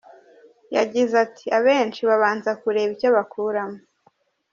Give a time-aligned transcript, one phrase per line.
[0.75, 3.79] Yagize ati “Abenshi babanza kureba icyo bakuramo.